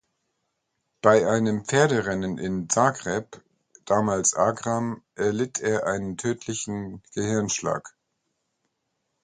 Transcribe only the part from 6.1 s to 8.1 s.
tödlichen Gehirnschlag.